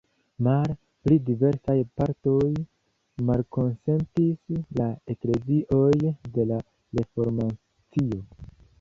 Male, 0.45 0.75
pri 1.07 1.17
diversaj 1.27 1.75
partoj 1.99 2.47
malkonsentis 3.29 4.59
la 4.83 4.91
eklezioj 5.17 5.95
de 6.07 6.51
la 6.55 6.63
Reformacio. 7.01 8.25